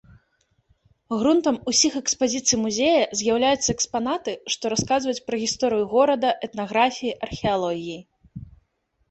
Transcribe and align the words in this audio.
Грунтам 1.23 1.55
усіх 1.71 1.93
экспазіцый 1.99 2.57
музея 2.63 3.03
з'яўляюцца 3.19 3.67
экспанаты, 3.75 4.31
што 4.55 4.73
расказваюць 4.75 5.23
пра 5.29 5.35
гісторыю 5.45 5.85
горада, 5.93 6.29
этнаграфіі, 6.49 7.15
археалогіі. 7.31 7.99